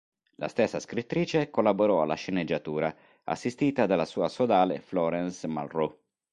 [0.37, 2.91] La stessa scrittrice collaborò alla sceneggiatura,
[3.25, 5.95] assistita dalla sua sodale Florence Malraux.